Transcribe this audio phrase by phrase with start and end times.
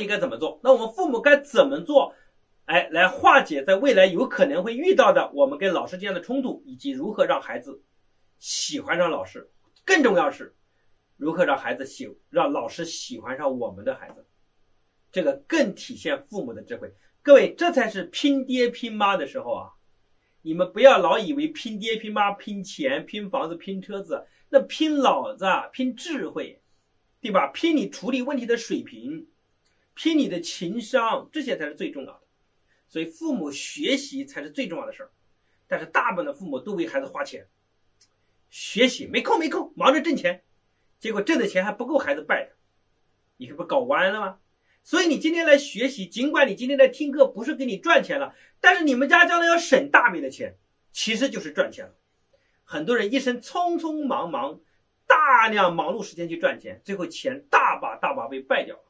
[0.00, 0.58] 底该怎么做？
[0.64, 2.12] 那我们父母该怎么做？
[2.64, 7.82] 哎，来化解在未来有可能会遇到的我们跟老师之间的冲突，以及如何让孩子
[8.38, 9.48] 喜欢上老师。
[9.84, 10.54] 更重要是，
[11.16, 14.24] 如何让孩子喜让老师喜欢上我们的孩子，
[15.10, 16.92] 这个更体现父母的智慧。
[17.22, 19.70] 各位，这才是拼爹拼妈的时候啊！
[20.42, 26.62] 你们不要老以为拼爹拼妈、拼钱、拼房子、拼车子，那拼脑子、拼智慧，
[27.20, 27.48] 对吧？
[27.48, 29.26] 拼你处理问题的水平，
[30.02, 32.22] 拼你的情商，这些才是最重要的。
[32.88, 35.10] 所以，父母学习才是最重要的事儿，
[35.68, 37.46] 但是大部分的父母都为孩子花钱，
[38.48, 40.42] 学习没空没空，忙着挣钱，
[40.98, 42.52] 结果挣的钱还不够孩子败的，
[43.36, 44.38] 你这不搞歪了吗？
[44.82, 50.56] 所以你今天来学习，尽管你今天来听课不是给你赚钱了，但是你们家将来要省大笔的钱，
[50.92, 51.94] 其实就是赚钱了。
[52.64, 54.58] 很多人一生匆匆忙忙，
[55.06, 58.84] 大量忙碌时间去赚钱，最后钱大把大把被败掉了，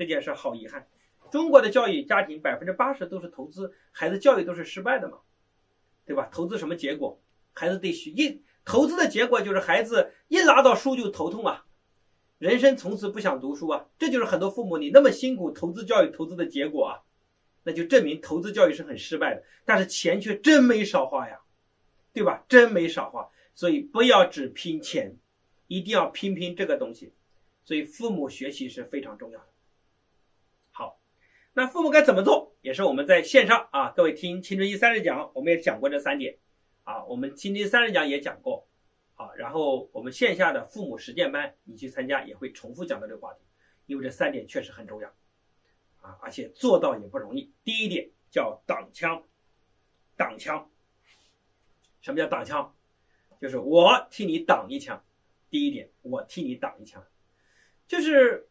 [0.00, 0.88] 这件事好遗憾。
[1.30, 5.18] 中国的教育家庭百分之八十都是投资，孩子教育都是失败的嘛，
[6.06, 6.26] 对吧？
[6.32, 7.20] 投资什么结果？
[7.52, 11.66] 孩子得学一投资的结果就是孩子一拿到书就头痛啊，
[12.38, 17.02] 人生从此不想读书啊，这就是很多父母你那么辛苦投资教育投资的结果啊，
[17.64, 21.38] 那就证明投资教育是很失败的，但是钱却真没少花呀，
[22.14, 22.42] 对吧？
[22.48, 25.14] 真没少花，所以不要只拼钱，
[25.66, 27.12] 一定要拼拼这个东西，
[27.66, 29.49] 所以父母学习是非常重要的。
[31.60, 32.56] 那父母该怎么做？
[32.62, 36.34] 也是我们在线上啊，各位听青春期三十讲，我们也讲过这三点
[36.84, 37.04] 啊。
[37.04, 38.66] 我们青春期三十讲也讲过
[39.14, 39.28] 啊。
[39.36, 43.40] 然后我们线下的父母实践班，你去参加也会重复讲到这个话题，
[43.84, 45.08] 因为这三点确实很重要
[46.00, 47.52] 啊，而且做到也不容易。
[47.62, 49.22] 第一点叫挡枪，
[50.16, 50.66] 挡枪。
[52.00, 52.74] 什么叫挡枪？
[53.38, 54.98] 就是我替你挡一枪。
[55.50, 57.04] 第一点，我替你挡一枪，
[57.86, 58.48] 就是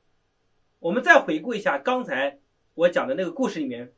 [0.77, 2.37] 我们再回顾一下刚才。
[2.79, 3.93] 我讲的那个故事里面，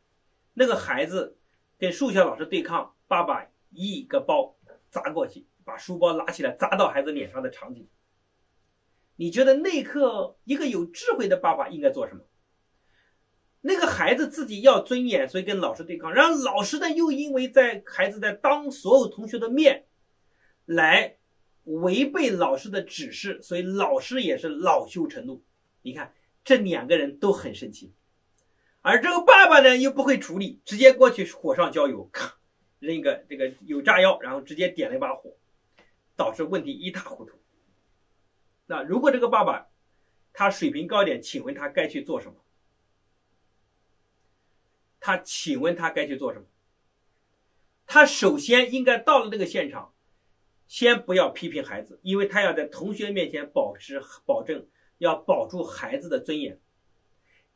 [0.56, 1.38] 那个孩子
[1.78, 4.58] 跟数学老师对抗，爸爸一个包
[4.90, 7.88] 砸过去，把书包拿起来砸到孩子脸上的场景。
[9.18, 12.22] 你觉得那一刻一个有智慧的爸爸应该做什么？
[13.62, 19.86] 那个孩子自己要尊严，所以跟老师对抗，然后老师呢又因为在孩子在当所有同学的面
[20.66, 21.18] 来
[21.66, 25.44] 违背老师的指示，所以老师也是恼羞成怒。
[25.84, 26.12] 你看
[26.44, 27.94] 这两个人都很生气。
[28.82, 32.38] 而这个爸爸呢，又不会处理，直接过去火上浇油，咔，
[32.80, 35.38] 扔一个这个有炸药，然后直接点了一把火，
[36.16, 37.40] 导致问题一塌糊涂。
[38.66, 39.68] 那如果这个爸爸
[40.34, 42.36] 他水平高点，请问他该去做什么？
[45.00, 46.46] 他请问他该去做什么？
[47.86, 49.94] 他首先应该到了那个现场，
[50.68, 54.68] 先不要批评孩子，因为他要在同学面前保持保证，
[54.98, 56.60] 要保住孩子的尊严。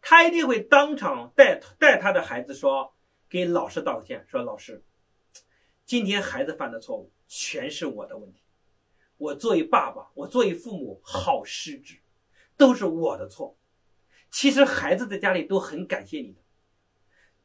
[0.07, 2.93] 他一定会当场带带他的孩子说，
[3.27, 4.83] 给老师道歉，说老师，
[5.83, 8.39] 今天孩子犯的错误全是我的问题，
[9.17, 11.97] 我作为爸爸，我作为父母好失职，
[12.55, 13.57] 都是我的错。
[14.29, 16.41] 其实孩子在家里都很感谢你的，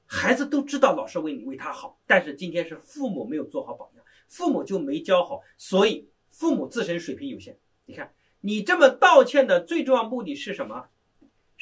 [0.05, 7.59] 孩子都知道老师为你为他好，但是今天是父母没有做好榜样，父母就没教好，所以父母自身水平有限。
[7.87, 10.91] 你看，你这么道歉的最重要目的是什么？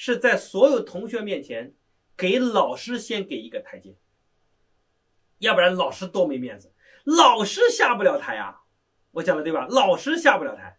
[0.01, 1.75] 是在所有同学面前，
[2.17, 3.97] 给老师先给一个台阶，
[5.39, 6.73] 要不然老师多没面子，
[7.03, 8.63] 老师下不了台啊！
[9.11, 9.67] 我讲的对吧？
[9.69, 10.79] 老师下不了台。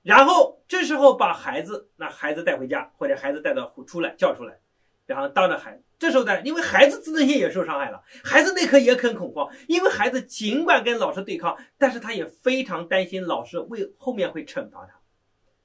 [0.00, 4.58] 然后这时候把孩子，那孩子带回家，或者孩子带到出来叫出来，
[5.04, 14.98] 然后当着孩子，这时候呢，因为孩子自尊心也受伤害了，孩子那刻也很恐慌，因为孩子尽管跟老师对抗，但是他也非常担心老师为后面会惩罚他，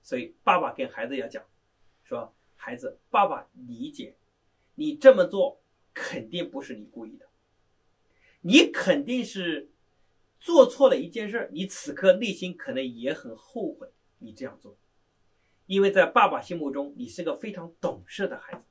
[0.02, 1.42] 所以爸爸跟孩子要讲。
[2.14, 4.16] 说孩子，爸爸理解，
[4.76, 5.60] 你这么做
[5.96, 7.26] 肯定不是你故意的，
[8.42, 9.72] 你肯定是
[10.40, 13.88] 做错了一件事，你此刻内心可能也很后悔
[14.20, 14.78] 你这样做，
[15.66, 18.64] 因为在爸爸心目中你是个非常懂事的孩子。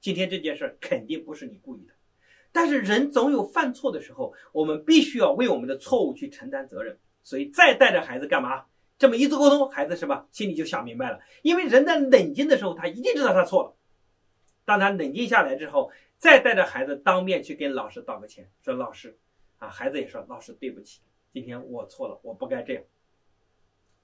[0.00, 1.92] 今天这件事肯定不是你故意的，
[2.52, 7.00] 但是人总有犯错的时候，我们必须要为我们的错误去承担责任。
[7.24, 8.66] 所以再带着孩子干嘛？
[9.04, 11.20] 这么一次沟通，孩子是吧，心里就想明白了。
[11.42, 13.76] 因为人在冷静的时候，他一定知道他错了。
[14.64, 19.18] 当他冷静下来之后，再带着孩子当面去跟老师道个歉，说：“老师，
[19.58, 21.02] 啊，孩子也说，老师对不起，
[21.34, 22.82] 今天我错了，我不该这样。”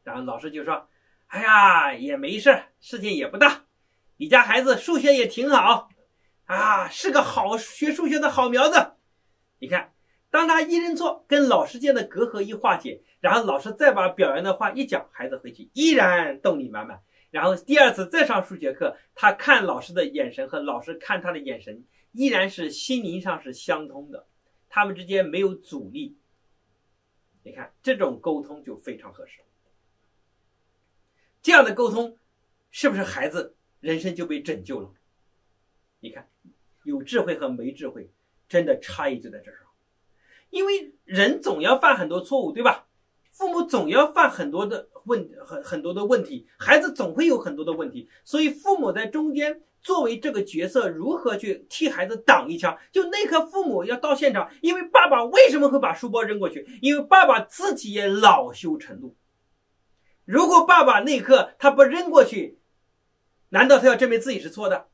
[0.05, 0.87] 然后老师就说
[1.29, 3.65] ：“哎呀，也没事，事情也不大。
[4.19, 5.89] 你家孩子数学也挺好，
[6.45, 8.93] 啊，是个好学数学的好苗子。
[9.61, 9.90] 你看。”
[10.31, 24.27] 当他一认错，跟老师间的隔阂一化解，然后老师再把表扬的话一讲，孩子回去依然动力满满，然后第二次再上数学课，他看老师的眼神和老师看他的眼神依然是心灵上是相通的，
[24.69, 26.17] 他们之间没有阻力。
[27.43, 29.41] 你看这种沟通就非常合适。
[31.43, 32.19] 这样的沟通，
[32.71, 34.93] 是不是孩子人生就被拯救了？
[35.99, 36.29] 你看，
[36.85, 38.11] 有智慧和没智慧，
[38.49, 39.63] 真的差异就在这上。
[40.51, 42.87] 因为人总要犯很多错误，对吧？
[43.33, 52.77] 父母总要犯很多的问很很多的问题，孩子总会有很多的问题，所以父母在中间作为这个角色，如何去替孩子挡一枪？
[52.93, 56.67] 就那刻，父母要到现场，因为爸爸为什么会把书包扔过去？
[56.83, 59.17] 因为爸爸自己也恼羞成怒。
[60.27, 62.59] 如果爸爸那刻他不扔过去，
[63.49, 64.89] 难道他要证明自己是错的？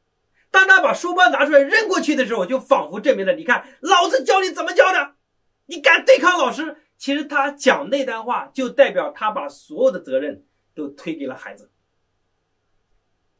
[0.52, 5.15] 当他把书包拿出来扔过去的时候，就仿佛证明了：你看，老子教你怎么教的，
[5.66, 6.76] 你敢对抗老师？
[6.96, 11.70] 其实他讲那段话，就代表他把所有的责任都推给了孩子。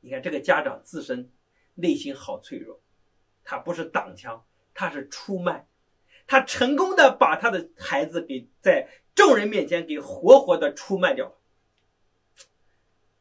[0.00, 1.32] 你看这个家长自身
[1.75, 2.81] 内心好脆弱，
[3.43, 4.44] 他不是挡枪，
[4.75, 5.67] 他是出卖，
[6.26, 11.38] 他成功的把他的孩子给在众人面前给活活的出卖掉了。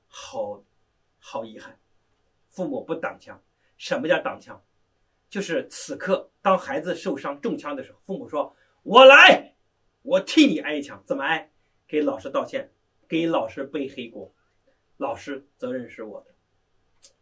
[0.07, 0.62] 好，
[1.19, 1.80] 好遗憾，
[2.50, 3.42] 父母不挡枪。
[3.78, 4.62] 什么叫挡枪？
[5.30, 9.51] 就是此刻当孩子受伤中枪的时候，父母说：“我来。”
[10.05, 11.49] 我替你挨一枪，怎么挨？
[11.87, 12.69] 给老师道歉，
[13.07, 14.31] 给老师背黑锅，
[14.97, 16.27] 老师责任是我的。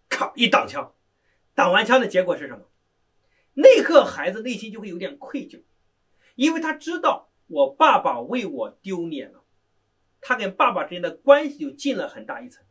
[0.09, 0.93] 靠一挡枪，
[1.55, 2.65] 挡完枪的结果是什么？
[3.53, 5.61] 那刻孩子内心就会有点愧疚，
[6.35, 9.45] 因为他知道我爸爸为我丢脸了，
[10.19, 12.65] 他跟爸爸之间的关系就近了很大一层。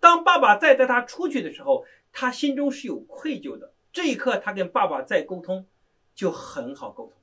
[0.00, 3.72] 当爸爸再带他出去的时候，他心中是有愧疚的。
[3.92, 5.68] 这一刻他跟爸爸再沟通，
[6.16, 7.21] 就很好沟通。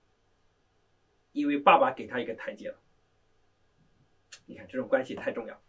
[1.40, 2.78] 因为爸爸给他一个台阶了，
[4.46, 5.62] 你看这种关系太重要。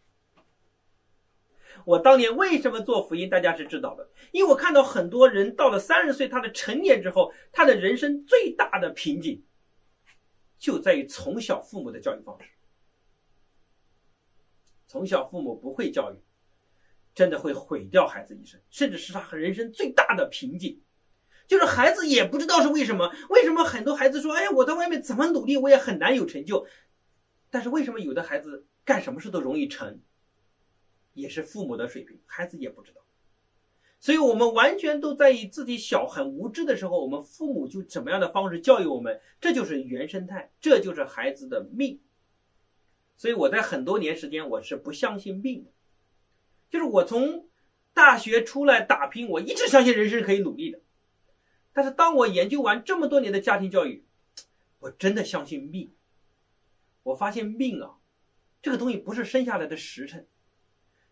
[1.84, 9.42] 我当年为什么做福音，大家是知道的，因为我看到很多人到了三十岁，他的成年之后，他的人生最大的瓶颈
[10.58, 12.50] 就在于从小父母的教育方式。
[14.88, 16.16] 从小父母不会教育，
[17.14, 20.82] 真的会毁掉孩子一生，甚至是他人生最大的瓶颈。
[21.50, 26.64] 就是孩子也不知道是为什么，为什么很多孩子说：“哎呀，我在外面怎么努力，我也很难有成就。”
[27.50, 29.98] 但是为什么有的孩子干什么事都容易成？
[31.12, 33.00] 也是父母的水平，孩子也不知道。
[33.98, 41.98] 所以，我们完全都在于自己小很无知的时候，我们父母就怎么样的方式教育我们，这就是原生态，这就是孩子的命。
[43.16, 45.72] 所以，我在很多年时间，我是不相信命的。
[46.70, 47.48] 就是我从
[47.92, 50.78] 大学出来打拼，我一直相信人是可以努力的。
[51.72, 54.04] 但是当我研究完这么多年的家庭教育，
[54.78, 55.90] 我真的相信命。
[57.02, 57.98] 我发现命啊，
[58.60, 60.26] 这个东西不是生下来的时辰，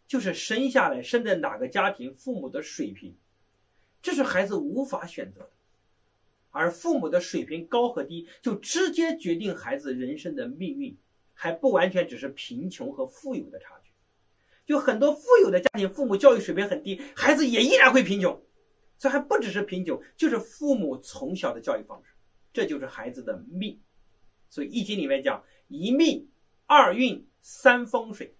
[0.06, 3.16] 就是生下来生在哪个家庭，父母的水平，
[4.02, 5.50] 这是孩子无法选择的。
[6.50, 10.96] 而父母的水平高和低，就直接决定孩子人生的命运，
[11.34, 13.90] 还不完全只是贫穷和富有的差距。
[14.66, 18.42] 就很多富有的家庭，父母教育水平很低，孩子也依然会贫穷。
[18.98, 22.10] 这还不只是品酒，就是父母从小的教育方式，
[22.52, 23.80] 这就是孩子的命。
[24.50, 26.28] 所以《易经》里面讲一命、
[26.66, 28.36] 二运、三风水。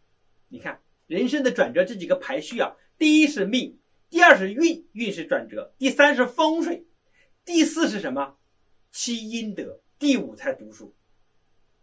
[0.48, 3.78] 你看人生的转折这几个排序啊，第一是命，
[4.10, 6.84] 第二是运，运是转折，第三是风水，
[7.44, 8.36] 第四是什么？
[8.90, 10.92] 积阴德，第五才读书。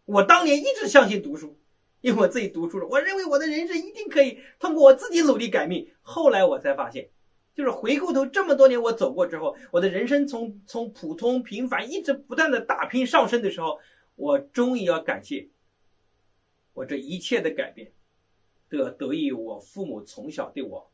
[0.04, 1.58] 我当年一直相信读书，
[2.02, 5.90] 因为我自己读书了，我认为我的人生一定可以通过我自己努力改命。
[6.02, 7.10] 后来我才发现。
[7.56, 13.80] 就是回过头这么多年我走过之后，我的人生从从普通平凡一直不断的打拼上升的时候，
[14.16, 15.48] 我终于要感谢
[16.74, 17.94] 我这一切的改变，
[18.70, 20.92] 都要得益于我父母从小对我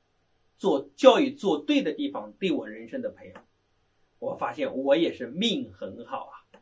[0.56, 3.46] 做教育做对的地方，对我人生的培养。
[4.20, 6.62] 我发现我也是命很好啊，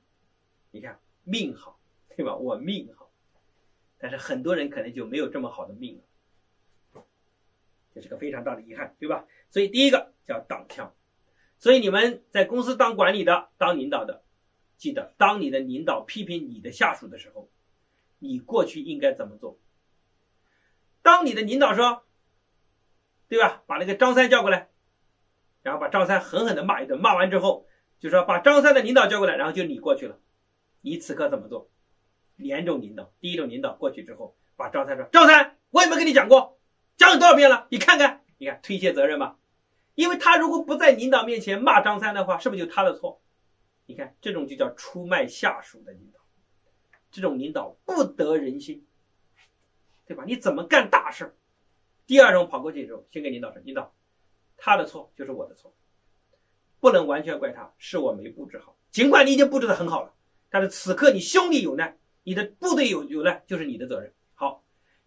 [0.71, 1.77] 你看命好，
[2.15, 2.33] 对吧？
[2.37, 3.11] 我命好，
[3.97, 6.03] 但是很多人可能就没有这么好的命了，
[7.93, 9.25] 这是个非常大的遗憾，对吧？
[9.49, 10.93] 所以第一个叫挡枪，
[11.57, 14.23] 所以你们在公司当管理的、当领导的，
[14.77, 17.49] 记得当你的领导批评你的下属的时候，
[18.19, 19.59] 你过去应该怎么做？
[21.01, 22.03] 当你的领导说，
[23.27, 23.63] 对吧？
[23.65, 24.69] 把那个张三叫过来，
[25.63, 27.67] 然后把张三狠狠的骂一顿，骂完之后
[27.99, 30.19] 就说把张三的领导叫过来，然后就你过去了，
[30.81, 31.69] 你此刻怎么做？
[32.35, 36.58] 两种领导，第一种领导过去之后，把张三说：“张三，我有没跟你讲过？
[37.09, 37.65] 讲了多少遍了？
[37.71, 39.37] 你看看，你看推卸责任吧。”
[39.95, 43.19] 因为他如果不在领导面前骂张三的话，是不是就他的错？
[43.87, 46.19] 你看，这种就叫出卖下属的领导，
[47.09, 48.85] 这种领导不得人心，
[50.05, 50.23] 对吧？
[50.27, 51.35] 你怎么干大事
[52.05, 53.91] 第二种跑过去之后，先给领导说：“领导，
[54.55, 55.73] 他的错就是我的错，
[56.79, 58.77] 不能完全怪他，是我没布置好。
[58.91, 60.13] 尽管你已经布置的很好了，
[60.49, 64.13] 但是此刻你兄弟有难，你的部队有有难，就是你的责任。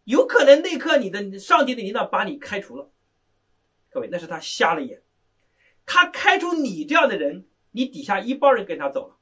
[0.05, 2.91] 有可能那刻你的上级的领导把你开除了，
[3.91, 5.03] 各位，那是他瞎了眼，
[5.87, 9.17] 他开除你这样的人，你底下一帮人跟他走了。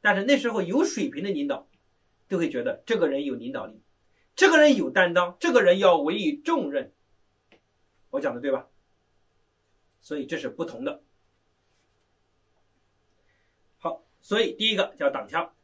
[0.00, 1.68] 但是那时候有水平的领导，
[2.28, 3.80] 都会觉得这个人有领导力。”
[4.34, 6.94] 这个人有担当，这个人要委以重任，
[8.08, 8.66] 我讲的对吧？
[10.00, 11.02] 所以这是不同的。
[13.76, 15.54] 好，所以第一个叫挡枪，